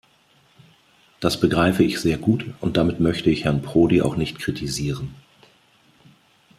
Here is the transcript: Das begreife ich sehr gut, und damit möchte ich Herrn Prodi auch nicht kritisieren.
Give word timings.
Das 1.19 1.39
begreife 1.39 1.83
ich 1.83 1.99
sehr 1.99 2.17
gut, 2.17 2.43
und 2.59 2.75
damit 2.75 2.99
möchte 2.99 3.29
ich 3.29 3.43
Herrn 3.43 3.61
Prodi 3.61 4.01
auch 4.01 4.15
nicht 4.15 4.39
kritisieren. 4.39 5.13